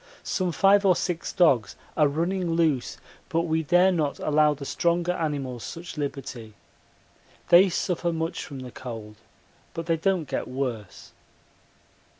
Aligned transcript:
Some 0.23 0.51
five 0.51 0.83
or 0.83 0.95
six 0.95 1.31
dogs 1.31 1.75
are 1.95 2.07
running 2.07 2.53
loose, 2.53 2.97
but 3.29 3.41
we 3.41 3.61
dare 3.61 3.91
not 3.91 4.17
allow 4.17 4.55
the 4.55 4.65
stronger 4.65 5.11
animals 5.11 5.63
such 5.63 5.95
liberty. 5.95 6.55
They 7.49 7.69
suffer 7.69 8.11
much 8.11 8.43
from 8.43 8.61
the 8.61 8.71
cold, 8.71 9.17
but 9.75 9.85
they 9.85 9.97
don't 9.97 10.27
get 10.27 10.47
worse. 10.47 11.11